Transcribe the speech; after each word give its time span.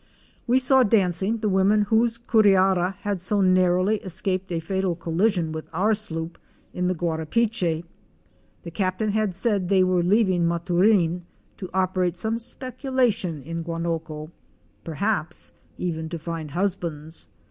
We 0.47 0.57
saw 0.57 0.81
dancing 0.81 1.37
the 1.37 1.47
women 1.47 1.83
whose 1.83 2.17
curiara 2.17 2.95
had 3.01 3.21
so 3.21 3.39
narrowly 3.39 3.97
escaped 3.97 4.51
a 4.51 4.59
fatal 4.59 4.95
collision 4.95 5.51
with 5.51 5.67
our 5.71 5.93
sloop 5.93 6.39
in 6.73 6.87
the 6.87 6.95
Guarapiche. 6.95 7.83
The 8.63 8.71
Captain 8.71 9.11
had 9.11 9.35
said 9.35 9.69
they 9.69 9.83
were 9.83 10.01
leaving 10.01 10.47
Maturin 10.47 11.25
''to 11.59 11.69
operate 11.71 12.17
some 12.17 12.39
speculation 12.39 13.43
in 13.43 13.63
Guanoco— 13.63 14.31
perhaps 14.83 15.51
even 15.77 16.09
to 16.09 16.17
find 16.17 16.49
hus 16.49 16.73
bands." 16.73 17.27